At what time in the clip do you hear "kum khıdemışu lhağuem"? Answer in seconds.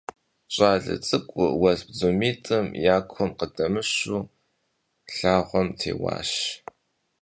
3.11-5.67